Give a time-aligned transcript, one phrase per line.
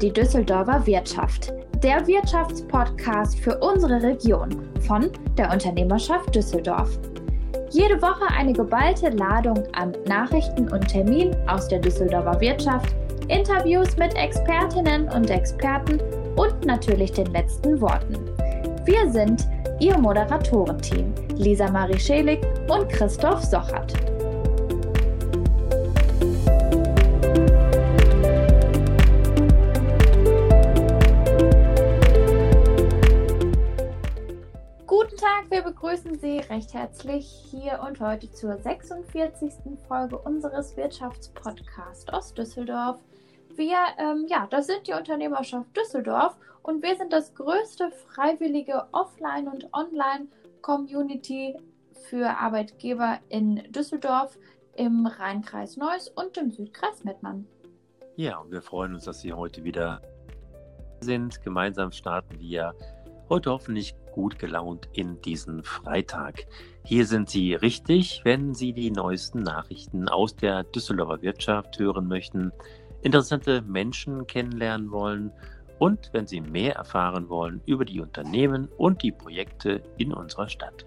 [0.00, 6.98] die Düsseldorfer Wirtschaft, der Wirtschaftspodcast für unsere Region von der Unternehmerschaft Düsseldorf.
[7.70, 12.94] Jede Woche eine geballte Ladung an Nachrichten und Terminen aus der Düsseldorfer Wirtschaft,
[13.28, 15.98] Interviews mit Expertinnen und Experten
[16.36, 18.16] und natürlich den letzten Worten.
[18.84, 19.48] Wir sind
[19.80, 24.13] Ihr Moderatorenteam Lisa Marie Schelig und Christoph Sochert.
[35.94, 39.78] Begrüßen Sie recht herzlich hier und heute zur 46.
[39.86, 42.98] Folge unseres Wirtschaftspodcasts aus Düsseldorf.
[43.54, 49.46] Wir, ähm, ja, das sind die Unternehmerschaft Düsseldorf und wir sind das größte freiwillige Offline-
[49.46, 51.56] und Online-Community
[52.08, 54.36] für Arbeitgeber in Düsseldorf,
[54.74, 57.46] im Rheinkreis Neuss und im Südkreis Mettmann.
[58.16, 60.02] Ja, und wir freuen uns, dass Sie heute wieder
[61.00, 61.40] sind.
[61.42, 62.74] Gemeinsam starten wir
[63.28, 66.46] heute hoffentlich gut gelaunt in diesen Freitag.
[66.84, 72.52] Hier sind Sie richtig, wenn Sie die neuesten Nachrichten aus der Düsseldorfer Wirtschaft hören möchten,
[73.02, 75.32] interessante Menschen kennenlernen wollen
[75.80, 80.86] und wenn Sie mehr erfahren wollen über die Unternehmen und die Projekte in unserer Stadt.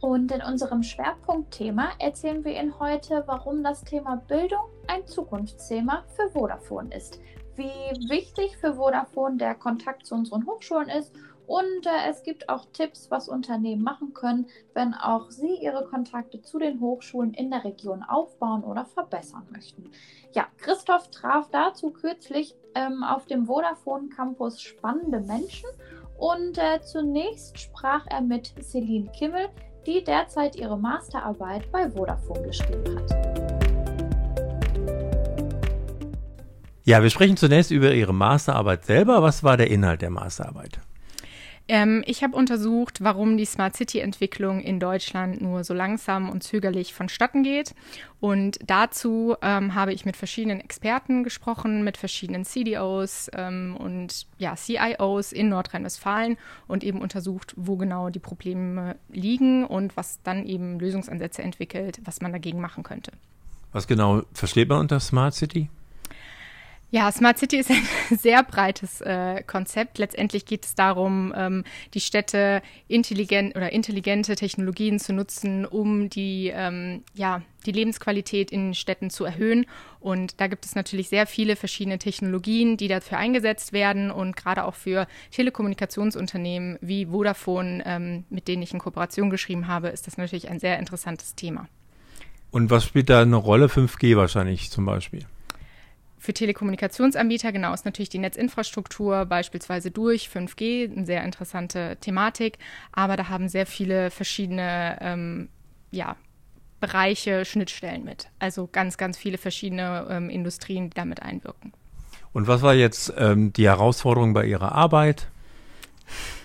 [0.00, 6.28] Und in unserem Schwerpunktthema erzählen wir Ihnen heute, warum das Thema Bildung ein Zukunftsthema für
[6.30, 7.20] Vodafone ist,
[7.56, 11.14] wie wichtig für Vodafone der Kontakt zu unseren Hochschulen ist
[11.46, 16.40] und äh, es gibt auch Tipps, was Unternehmen machen können, wenn auch sie ihre Kontakte
[16.42, 19.90] zu den Hochschulen in der Region aufbauen oder verbessern möchten.
[20.32, 25.68] Ja, Christoph traf dazu kürzlich ähm, auf dem Vodafone Campus spannende Menschen
[26.18, 29.48] und äh, zunächst sprach er mit Celine Kimmel,
[29.86, 33.34] die derzeit ihre Masterarbeit bei Vodafone geschrieben hat.
[36.86, 39.22] Ja, wir sprechen zunächst über Ihre Masterarbeit selber.
[39.22, 40.80] Was war der Inhalt der Masterarbeit?
[41.66, 46.92] Ähm, ich habe untersucht, warum die Smart City-Entwicklung in Deutschland nur so langsam und zögerlich
[46.92, 47.74] vonstatten geht.
[48.20, 54.56] Und dazu ähm, habe ich mit verschiedenen Experten gesprochen, mit verschiedenen CDOs ähm, und ja,
[54.56, 56.36] CIOs in Nordrhein-Westfalen
[56.66, 62.20] und eben untersucht, wo genau die Probleme liegen und was dann eben Lösungsansätze entwickelt, was
[62.20, 63.12] man dagegen machen könnte.
[63.72, 65.70] Was genau versteht man unter Smart City?
[66.94, 67.82] Ja, Smart City ist ein
[68.16, 69.98] sehr breites äh, Konzept.
[69.98, 76.52] Letztendlich geht es darum, ähm, die Städte intelligent oder intelligente Technologien zu nutzen, um die,
[76.54, 79.66] ähm, ja, die Lebensqualität in Städten zu erhöhen.
[79.98, 84.12] Und da gibt es natürlich sehr viele verschiedene Technologien, die dafür eingesetzt werden.
[84.12, 89.88] Und gerade auch für Telekommunikationsunternehmen wie Vodafone, ähm, mit denen ich in Kooperation geschrieben habe,
[89.88, 91.66] ist das natürlich ein sehr interessantes Thema.
[92.52, 93.66] Und was spielt da eine Rolle?
[93.66, 95.26] 5G wahrscheinlich zum Beispiel.
[96.24, 102.56] Für Telekommunikationsanbieter genau ist natürlich die Netzinfrastruktur beispielsweise durch 5G eine sehr interessante Thematik,
[102.92, 105.50] aber da haben sehr viele verschiedene ähm,
[105.90, 106.16] ja,
[106.80, 108.30] Bereiche, Schnittstellen mit.
[108.38, 111.74] Also ganz, ganz viele verschiedene ähm, Industrien, die damit einwirken.
[112.32, 115.28] Und was war jetzt ähm, die Herausforderung bei Ihrer Arbeit?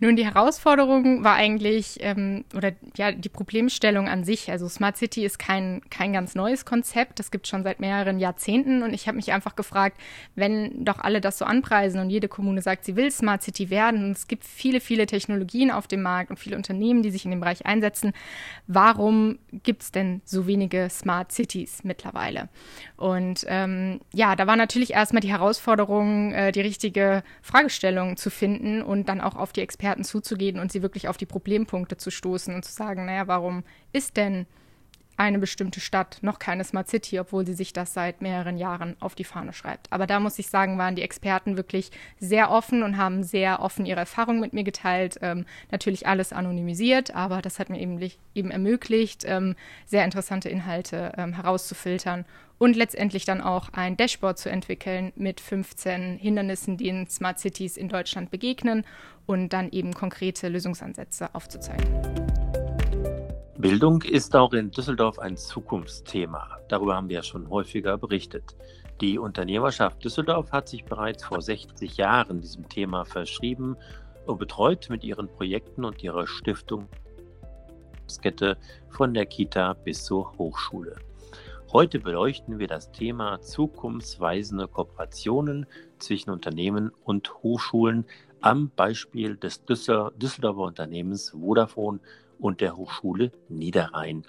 [0.00, 4.50] Nun, die Herausforderung war eigentlich, ähm, oder ja, die Problemstellung an sich.
[4.50, 7.18] Also Smart City ist kein, kein ganz neues Konzept.
[7.18, 8.82] Das gibt es schon seit mehreren Jahrzehnten.
[8.82, 10.00] Und ich habe mich einfach gefragt,
[10.34, 14.04] wenn doch alle das so anpreisen und jede Kommune sagt, sie will Smart City werden
[14.04, 17.30] und es gibt viele, viele Technologien auf dem Markt und viele Unternehmen, die sich in
[17.30, 18.12] dem Bereich einsetzen,
[18.66, 22.48] warum gibt es denn so wenige Smart Cities mittlerweile?
[22.96, 28.82] Und ähm, ja, da war natürlich erstmal die Herausforderung, äh, die richtige Fragestellung zu finden
[28.82, 32.10] und dann auch auf die Experten Experten zuzugehen und sie wirklich auf die Problempunkte zu
[32.10, 34.46] stoßen und zu sagen, naja, warum ist denn
[35.18, 39.14] eine bestimmte Stadt noch keine Smart City, obwohl sie sich das seit mehreren Jahren auf
[39.14, 39.92] die Fahne schreibt.
[39.92, 43.84] Aber da muss ich sagen, waren die Experten wirklich sehr offen und haben sehr offen
[43.84, 45.18] ihre Erfahrungen mit mir geteilt.
[45.20, 48.00] Ähm, natürlich alles anonymisiert, aber das hat mir eben,
[48.34, 49.54] eben ermöglicht, ähm,
[49.84, 52.24] sehr interessante Inhalte ähm, herauszufiltern
[52.64, 57.76] und letztendlich dann auch ein Dashboard zu entwickeln mit 15 Hindernissen, die in Smart Cities
[57.76, 58.86] in Deutschland begegnen
[59.26, 61.86] und dann eben konkrete Lösungsansätze aufzuzeigen.
[63.58, 66.56] Bildung ist auch in Düsseldorf ein Zukunftsthema.
[66.68, 68.56] Darüber haben wir ja schon häufiger berichtet.
[69.02, 73.76] Die Unternehmerschaft Düsseldorf hat sich bereits vor 60 Jahren diesem Thema verschrieben
[74.24, 76.88] und betreut mit ihren Projekten und ihrer Stiftung
[78.22, 78.56] Kette
[78.88, 80.96] von der Kita bis zur Hochschule.
[81.74, 85.66] Heute beleuchten wir das Thema zukunftsweisende Kooperationen
[85.98, 88.04] zwischen Unternehmen und Hochschulen
[88.40, 91.98] am Beispiel des Düsseldorfer Unternehmens Vodafone
[92.38, 94.22] und der Hochschule Niederrhein.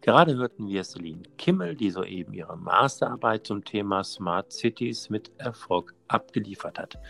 [0.00, 5.96] Gerade hörten wir Celine Kimmel, die soeben ihre Masterarbeit zum Thema Smart Cities mit Erfolg
[6.06, 7.00] abgeliefert hat.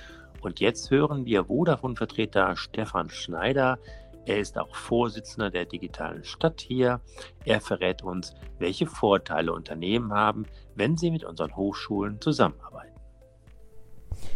[0.41, 3.79] Und jetzt hören wir Vodafone-Vertreter Stefan Schneider.
[4.25, 7.01] Er ist auch Vorsitzender der digitalen Stadt hier.
[7.45, 12.93] Er verrät uns, welche Vorteile Unternehmen haben, wenn sie mit unseren Hochschulen zusammenarbeiten.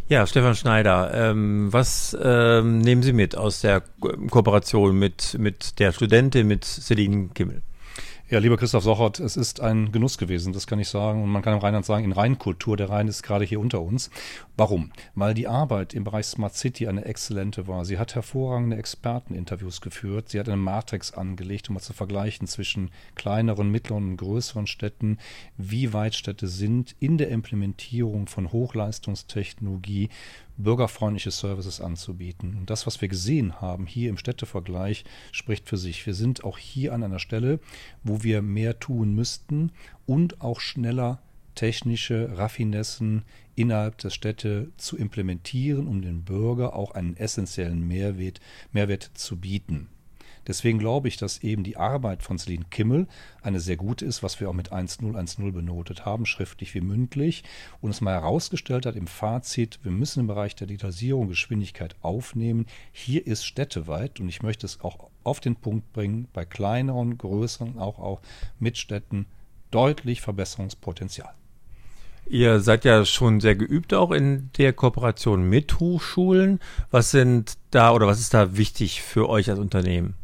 [0.08, 3.82] Ja, Stefan Schneider, ähm, was ähm, nehmen Sie mit aus der
[4.30, 7.62] Kooperation mit, mit der Studentin, mit Celine Kimmel?
[8.28, 11.22] Ja, lieber Christoph Sochert, es ist ein Genuss gewesen, das kann ich sagen.
[11.22, 14.10] Und man kann im Rheinland sagen, in Rheinkultur, der Rhein ist gerade hier unter uns.
[14.56, 14.90] Warum?
[15.14, 17.84] Weil die Arbeit im Bereich Smart City eine exzellente war.
[17.84, 20.30] Sie hat hervorragende Experteninterviews geführt.
[20.30, 25.18] Sie hat eine Matrix angelegt, um mal zu vergleichen zwischen kleineren, mittleren und größeren Städten,
[25.56, 30.08] wie weit Städte sind in der Implementierung von Hochleistungstechnologie
[30.56, 32.56] bürgerfreundliche Services anzubieten.
[32.58, 36.06] Und das, was wir gesehen haben hier im Städtevergleich, spricht für sich.
[36.06, 37.60] Wir sind auch hier an einer Stelle,
[38.02, 39.72] wo wir mehr tun müssten
[40.06, 41.20] und auch schneller
[41.54, 43.24] technische Raffinessen
[43.54, 48.40] innerhalb der Städte zu implementieren, um den Bürger auch einen essentiellen Mehrwert,
[48.72, 49.88] Mehrwert zu bieten.
[50.46, 53.06] Deswegen glaube ich, dass eben die Arbeit von Celine Kimmel
[53.42, 57.44] eine sehr gute ist, was wir auch mit 1.010 benotet haben, schriftlich wie mündlich,
[57.80, 62.66] und es mal herausgestellt hat im Fazit, wir müssen im Bereich der Digitalisierung Geschwindigkeit aufnehmen.
[62.92, 67.78] Hier ist städteweit, und ich möchte es auch auf den Punkt bringen, bei kleineren, größeren,
[67.78, 68.20] auch, auch
[68.58, 69.26] Mitstädten
[69.70, 71.34] deutlich Verbesserungspotenzial.
[72.28, 76.58] Ihr seid ja schon sehr geübt auch in der Kooperation mit Hochschulen.
[76.90, 80.14] Was sind da oder was ist da wichtig für euch als Unternehmen?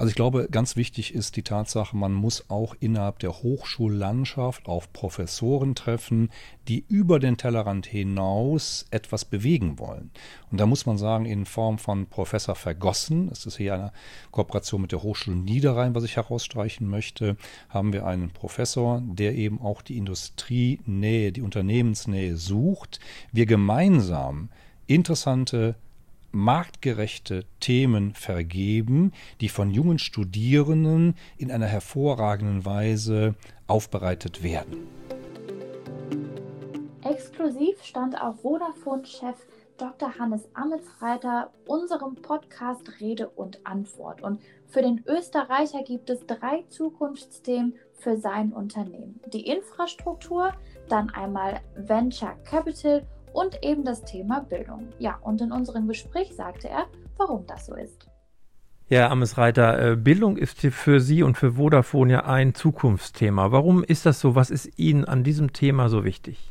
[0.00, 4.90] Also ich glaube, ganz wichtig ist die Tatsache, man muss auch innerhalb der Hochschullandschaft auf
[4.94, 6.30] Professoren treffen,
[6.68, 10.10] die über den Tellerrand hinaus etwas bewegen wollen.
[10.50, 13.92] Und da muss man sagen, in Form von Professor Vergossen, das ist hier eine
[14.30, 17.36] Kooperation mit der Hochschule Niederrhein, was ich herausstreichen möchte,
[17.68, 23.00] haben wir einen Professor, der eben auch die Industrienähe, die Unternehmensnähe sucht.
[23.32, 24.48] Wir gemeinsam
[24.86, 25.74] interessante
[26.32, 33.34] marktgerechte Themen vergeben, die von jungen Studierenden in einer hervorragenden Weise
[33.66, 34.88] aufbereitet werden.
[37.02, 39.36] Exklusiv stand auch Vodafone-Chef
[39.80, 40.18] Dr.
[40.18, 44.20] Hannes Amelsreiter unserem Podcast Rede und Antwort.
[44.20, 49.20] Und für den Österreicher gibt es drei Zukunftsthemen für sein Unternehmen.
[49.32, 50.52] Die Infrastruktur,
[50.90, 53.19] dann einmal Venture Capital und
[53.62, 54.88] eben das Thema Bildung.
[54.98, 56.86] Ja, und in unserem Gespräch sagte er,
[57.16, 58.08] warum das so ist.
[58.88, 63.52] Ja, Amesreiter, äh, Bildung ist für Sie und für Vodafone ja ein Zukunftsthema.
[63.52, 64.34] Warum ist das so?
[64.34, 66.50] Was ist Ihnen an diesem Thema so wichtig?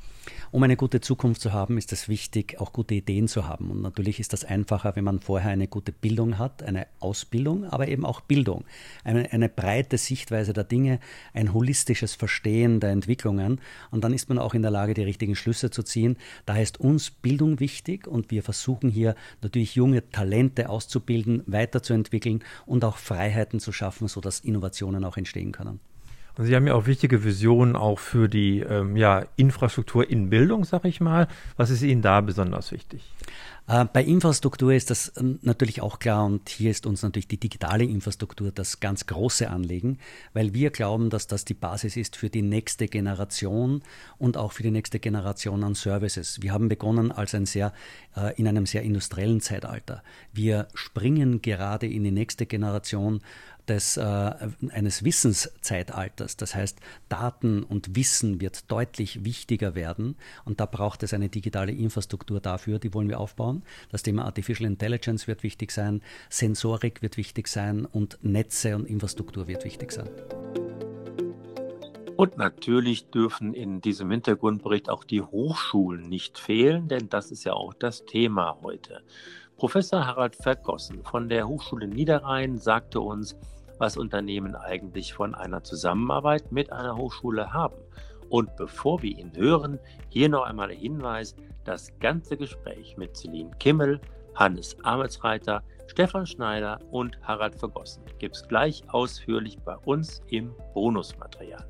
[0.51, 3.69] Um eine gute Zukunft zu haben, ist es wichtig, auch gute Ideen zu haben.
[3.69, 7.88] Und natürlich ist das einfacher, wenn man vorher eine gute Bildung hat, eine Ausbildung, aber
[7.88, 8.66] eben auch Bildung.
[9.04, 11.00] Eine, eine breite Sichtweise der Dinge,
[11.34, 13.62] ein holistisches Verstehen der Entwicklungen.
[13.92, 16.18] Und dann ist man auch in der Lage, die richtigen Schlüsse zu ziehen.
[16.48, 19.13] Daher ist uns Bildung wichtig und wir versuchen hier
[19.44, 25.80] natürlich junge Talente auszubilden, weiterzuentwickeln und auch Freiheiten zu schaffen, sodass Innovationen auch entstehen können.
[26.41, 30.86] Sie haben ja auch wichtige Visionen auch für die ähm, ja, Infrastruktur in Bildung, sag
[30.86, 31.27] ich mal.
[31.57, 33.03] Was ist Ihnen da besonders wichtig?
[33.69, 37.39] Äh, bei Infrastruktur ist das ähm, natürlich auch klar und hier ist uns natürlich die
[37.39, 40.00] digitale Infrastruktur das ganz große Anliegen,
[40.33, 43.83] weil wir glauben, dass das die Basis ist für die nächste Generation
[44.18, 46.42] und auch für die nächste Generation an Services.
[46.42, 47.71] Wir haben begonnen als ein sehr
[48.16, 50.02] äh, in einem sehr industriellen Zeitalter.
[50.33, 53.21] Wir springen gerade in die nächste Generation
[53.69, 56.38] des, äh, eines Wissenszeitalters.
[56.38, 61.71] Das heißt, Daten und Wissen wird deutlich wichtiger werden und da braucht es eine digitale
[61.71, 63.58] Infrastruktur dafür, die wollen wir aufbauen.
[63.92, 69.47] Das Thema Artificial Intelligence wird wichtig sein, Sensorik wird wichtig sein und Netze und Infrastruktur
[69.47, 70.09] wird wichtig sein.
[72.19, 77.54] Und natürlich dürfen in diesem Hintergrundbericht auch die Hochschulen nicht fehlen, denn das ist ja
[77.54, 79.04] auch das Thema heute.
[79.56, 83.37] Professor Harald Vergossen von der Hochschule Niederrhein sagte uns,
[83.78, 87.75] was Unternehmen eigentlich von einer Zusammenarbeit mit einer Hochschule haben.
[88.30, 93.52] Und bevor wir ihn hören, hier noch einmal der Hinweis, das ganze Gespräch mit Celine
[93.59, 94.00] Kimmel,
[94.36, 101.66] Hannes Amelsreiter, Stefan Schneider und Harald Vergossen gibt es gleich ausführlich bei uns im Bonusmaterial.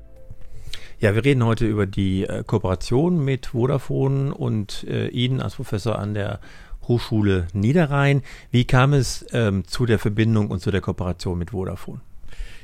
[0.98, 5.98] Ja, wir reden heute über die äh, Kooperation mit Vodafone und äh, Ihnen als Professor
[5.98, 6.40] an der
[6.86, 8.22] Hochschule Niederrhein.
[8.50, 12.02] Wie kam es ähm, zu der Verbindung und zu der Kooperation mit Vodafone?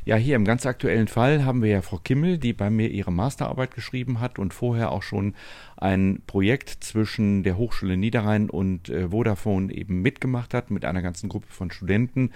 [0.06, 3.10] Ja, hier im ganz aktuellen Fall haben wir ja Frau Kimmel, die bei mir ihre
[3.10, 5.34] Masterarbeit geschrieben hat und vorher auch schon
[5.76, 11.28] ein Projekt zwischen der Hochschule Niederrhein und äh, Vodafone eben mitgemacht hat mit einer ganzen
[11.28, 12.30] Gruppe von Studenten.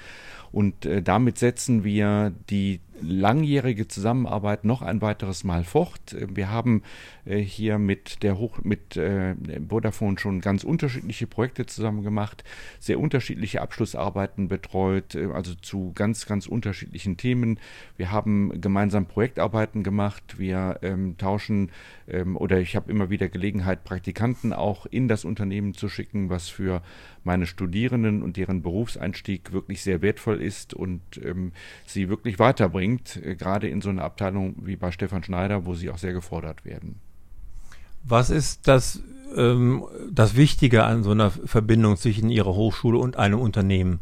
[0.51, 6.17] Und äh, damit setzen wir die langjährige Zusammenarbeit noch ein weiteres Mal fort.
[6.29, 6.83] Wir haben
[7.25, 9.35] äh, hier mit der Hoch mit äh,
[9.69, 12.45] Vodafone schon ganz unterschiedliche Projekte zusammen gemacht,
[12.79, 17.59] sehr unterschiedliche Abschlussarbeiten betreut, äh, also zu ganz ganz unterschiedlichen Themen.
[17.97, 20.39] Wir haben gemeinsam Projektarbeiten gemacht.
[20.39, 21.71] Wir ähm, tauschen
[22.09, 26.49] ähm, oder ich habe immer wieder Gelegenheit, Praktikanten auch in das Unternehmen zu schicken, was
[26.49, 26.83] für
[27.25, 31.53] meine Studierenden und deren Berufseinstieg wirklich sehr wertvoll ist und ähm,
[31.87, 35.91] sie wirklich weiterbringt, äh, gerade in so einer Abteilung wie bei Stefan Schneider, wo sie
[35.91, 37.01] auch sehr gefordert werden.
[38.03, 39.03] Was ist das,
[39.37, 44.01] ähm, das Wichtige an so einer Verbindung zwischen Ihrer Hochschule und einem Unternehmen?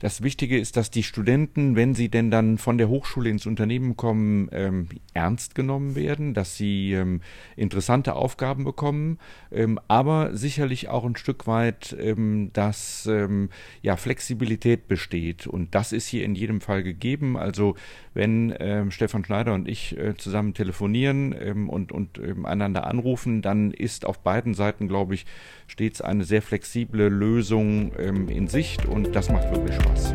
[0.00, 3.96] Das Wichtige ist, dass die Studenten, wenn sie denn dann von der Hochschule ins Unternehmen
[3.96, 7.20] kommen, ähm, ernst genommen werden, dass sie ähm,
[7.56, 9.18] interessante Aufgaben bekommen,
[9.52, 13.50] ähm, aber sicherlich auch ein Stück weit, ähm, dass ähm,
[13.82, 15.46] ja, Flexibilität besteht.
[15.46, 17.36] Und das ist hier in jedem Fall gegeben.
[17.36, 17.76] Also
[18.12, 21.32] wenn ähm, Stefan Schneider und ich äh, zusammen telefonieren
[21.68, 25.26] und, und einander anrufen, dann ist auf beiden Seiten, glaube ich,
[25.66, 29.93] stets eine sehr flexible Lösung in Sicht und das macht wirklich Spaß.
[29.94, 30.14] Spaß.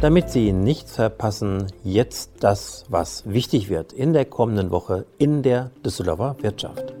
[0.00, 5.70] Damit Sie nichts verpassen, jetzt das, was wichtig wird in der kommenden Woche in der
[5.84, 6.94] Düsseldorfer Wirtschaft.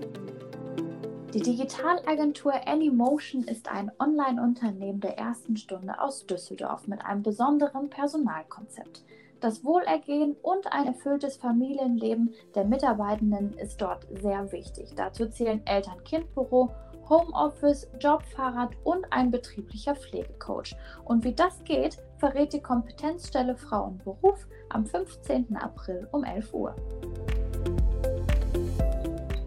[1.34, 9.04] Die Digitalagentur Anymotion ist ein Online-Unternehmen der ersten Stunde aus Düsseldorf mit einem besonderen Personalkonzept.
[9.40, 14.94] Das Wohlergehen und ein erfülltes Familienleben der Mitarbeitenden ist dort sehr wichtig.
[14.96, 16.70] Dazu zählen Eltern-Kind-Büro
[17.08, 20.74] Homeoffice, Jobfahrrad und ein betrieblicher Pflegecoach.
[21.04, 25.56] Und wie das geht, verrät die Kompetenzstelle Frau und Beruf am 15.
[25.56, 26.74] April um 11 Uhr.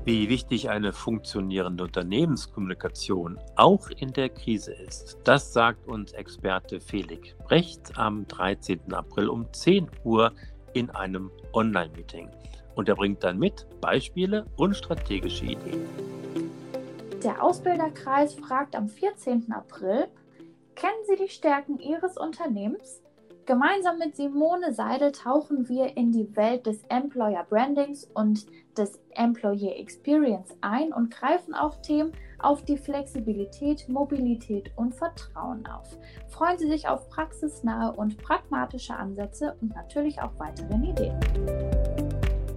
[0.05, 7.35] Wie wichtig eine funktionierende Unternehmenskommunikation auch in der Krise ist, das sagt uns Experte Felix
[7.45, 8.91] Brecht am 13.
[8.91, 10.31] April um 10 Uhr
[10.73, 12.29] in einem Online-Meeting.
[12.75, 15.85] Und er bringt dann mit Beispiele und strategische Ideen.
[17.23, 19.51] Der Ausbilderkreis fragt am 14.
[19.51, 20.07] April,
[20.75, 23.01] kennen Sie die Stärken Ihres Unternehmens?
[23.45, 28.45] Gemeinsam mit Simone Seidel tauchen wir in die Welt des Employer Brandings und
[28.77, 35.97] des Employee Experience ein und greifen auch Themen auf die Flexibilität, Mobilität und Vertrauen auf.
[36.29, 41.19] Freuen Sie sich auf praxisnahe und pragmatische Ansätze und natürlich auch weiteren Ideen.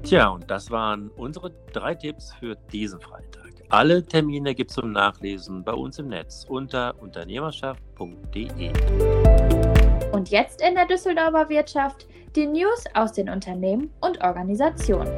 [0.04, 3.41] Tja, und das waren unsere drei Tipps für diesen Freitag.
[3.72, 8.70] Alle Termine gibt es zum Nachlesen bei uns im Netz unter unternehmerschaft.de.
[10.12, 15.10] Und jetzt in der Düsseldorfer Wirtschaft die News aus den Unternehmen und Organisationen.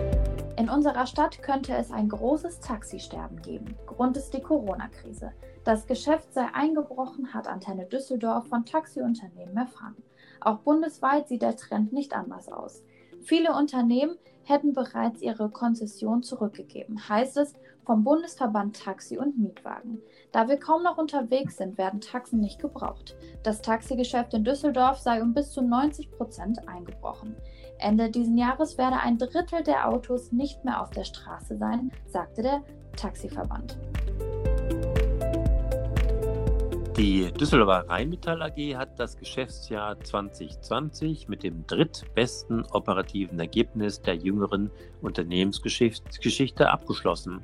[0.56, 3.74] In unserer Stadt könnte es ein großes Taxisterben geben.
[3.86, 5.32] Grund ist die Corona-Krise.
[5.64, 9.96] Das Geschäft sei eingebrochen, hat Antenne Düsseldorf von Taxiunternehmen erfahren.
[10.40, 12.84] Auch bundesweit sieht der Trend nicht anders aus.
[13.24, 17.54] Viele Unternehmen hätten bereits ihre Konzession zurückgegeben, heißt es
[17.86, 20.02] vom Bundesverband Taxi und Mietwagen.
[20.30, 23.16] Da wir kaum noch unterwegs sind, werden Taxen nicht gebraucht.
[23.42, 27.34] Das Taxigeschäft in Düsseldorf sei um bis zu 90 Prozent eingebrochen.
[27.78, 32.42] Ende dieses Jahres werde ein Drittel der Autos nicht mehr auf der Straße sein, sagte
[32.42, 32.62] der
[32.96, 33.78] Taxiverband.
[36.96, 44.70] Die Düsseldorfer Rheinmetall AG hat das Geschäftsjahr 2020 mit dem drittbesten operativen Ergebnis der jüngeren
[45.02, 47.40] Unternehmensgeschichte abgeschlossen.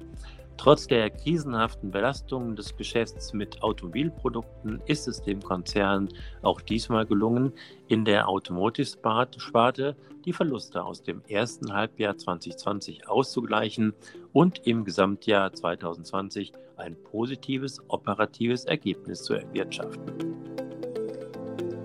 [0.57, 6.11] Trotz der krisenhaften Belastungen des Geschäfts mit Automobilprodukten ist es dem Konzern
[6.42, 7.52] auch diesmal gelungen,
[7.88, 13.95] in der Automotive-Sparte die Verluste aus dem ersten Halbjahr 2020 auszugleichen
[14.32, 20.30] und im Gesamtjahr 2020 ein positives operatives Ergebnis zu erwirtschaften.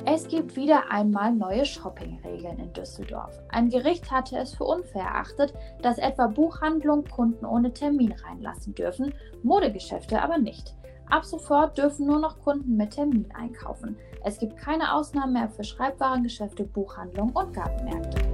[0.08, 3.42] Es gibt wieder einmal neue Shoppingregeln in Düsseldorf.
[3.50, 9.14] Ein Gericht hatte es für unfair erachtet, dass etwa Buchhandlungen Kunden ohne Termin reinlassen dürfen,
[9.42, 10.76] Modegeschäfte aber nicht.
[11.10, 13.98] Ab sofort dürfen nur noch Kunden mit Termin einkaufen.
[14.24, 18.25] Es gibt keine Ausnahmen mehr für Schreibwarengeschäfte, Buchhandlungen und Gartenmärkte.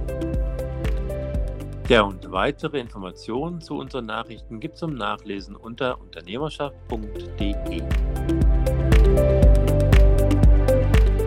[1.88, 7.82] Ja, und weitere Informationen zu unseren Nachrichten gibt es zum Nachlesen unter unternehmerschaft.de.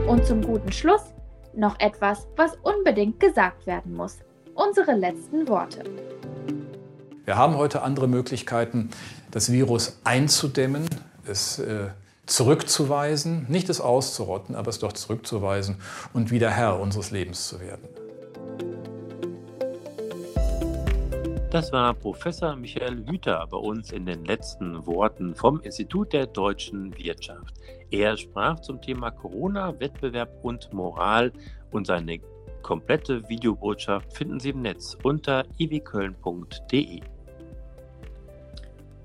[0.07, 1.13] Und zum guten Schluss
[1.53, 4.19] noch etwas, was unbedingt gesagt werden muss.
[4.53, 5.83] Unsere letzten Worte.
[7.25, 8.91] Wir haben heute andere Möglichkeiten,
[9.31, 10.87] das Virus einzudämmen.
[11.27, 11.89] Es äh,
[12.27, 15.81] zurückzuweisen, nicht es auszurotten, aber es doch zurückzuweisen
[16.13, 18.04] und wieder Herr unseres Lebens zu werden.
[21.55, 26.93] Das war Professor Michael Hüter bei uns in den letzten Worten vom Institut der deutschen
[26.97, 27.53] Wirtschaft.
[27.91, 31.31] Er sprach zum Thema Corona, Wettbewerb und Moral
[31.71, 32.19] und seine
[32.61, 36.99] komplette Videobotschaft finden Sie im Netz unter iwköln.de.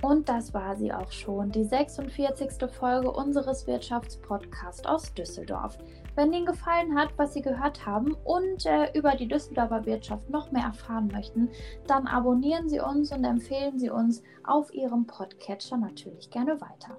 [0.02, 2.70] Und das war sie auch schon, die 46.
[2.70, 5.76] Folge unseres Wirtschaftspodcasts aus Düsseldorf.
[6.14, 10.50] Wenn Ihnen gefallen hat, was Sie gehört haben und äh, über die Düsseldorfer Wirtschaft noch
[10.52, 11.50] mehr erfahren möchten,
[11.86, 16.96] dann abonnieren Sie uns und empfehlen Sie uns auf Ihrem Podcatcher natürlich gerne weiter.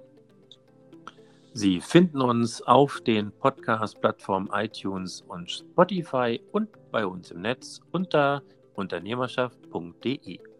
[1.54, 8.42] Sie finden uns auf den Podcast-Plattformen iTunes und Spotify und bei uns im Netz unter
[8.74, 10.51] unternehmerschaft.de.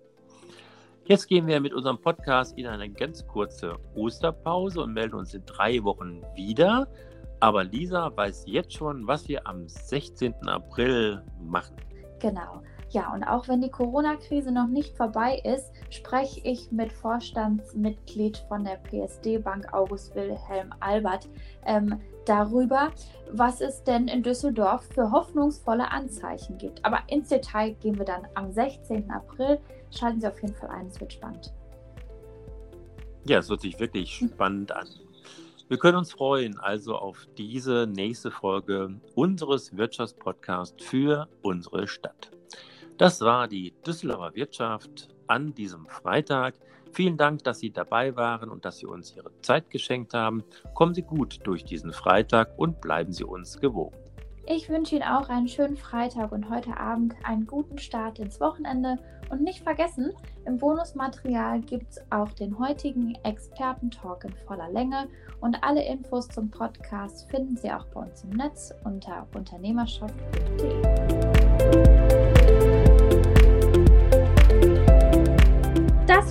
[1.05, 5.45] Jetzt gehen wir mit unserem Podcast in eine ganz kurze Osterpause und melden uns in
[5.45, 6.87] drei Wochen wieder.
[7.41, 10.33] Aber Lisa weiß jetzt schon, was wir am 16.
[10.47, 11.75] April machen.
[12.21, 12.63] Genau.
[12.91, 18.65] Ja, und auch wenn die Corona-Krise noch nicht vorbei ist, spreche ich mit Vorstandsmitglied von
[18.65, 21.29] der PSD Bank August Wilhelm Albert
[21.67, 22.91] ähm, darüber,
[23.31, 26.85] was es denn in Düsseldorf für hoffnungsvolle Anzeichen gibt.
[26.85, 29.11] Aber ins Detail gehen wir dann am 16.
[29.11, 29.59] April.
[29.91, 31.52] Schalten Sie auf jeden Fall ein, es wird spannend.
[33.25, 34.88] Ja, es hört sich wirklich spannend an.
[35.69, 42.31] Wir können uns freuen also auf diese nächste Folge unseres Wirtschaftspodcasts für unsere Stadt.
[42.99, 46.55] Das war die Düsseldorfer Wirtschaft an diesem Freitag.
[46.93, 50.45] Vielen Dank, dass Sie dabei waren und dass Sie uns Ihre Zeit geschenkt haben.
[50.75, 53.97] Kommen Sie gut durch diesen Freitag und bleiben Sie uns gewogen.
[54.47, 58.99] Ich wünsche Ihnen auch einen schönen Freitag und heute Abend einen guten Start ins Wochenende.
[59.31, 60.12] Und nicht vergessen,
[60.45, 65.09] im Bonusmaterial gibt es auch den heutigen Experten-Talk in voller Länge.
[65.41, 71.42] Und alle Infos zum Podcast finden Sie auch bei uns im Netz unter unternehmerschaft.de.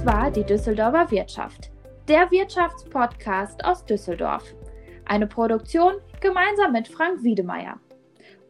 [0.03, 1.69] Das war die Düsseldorfer Wirtschaft,
[2.07, 4.43] der Wirtschaftspodcast aus Düsseldorf.
[5.05, 7.79] Eine Produktion gemeinsam mit Frank Wiedemeyer.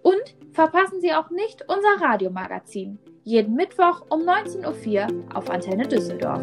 [0.02, 3.00] Und verpassen Sie auch nicht unser Radiomagazin.
[3.26, 6.42] Jeden Mittwoch um 19.04 Uhr auf Antenne Düsseldorf.